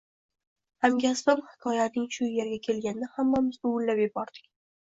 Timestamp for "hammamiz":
3.19-3.61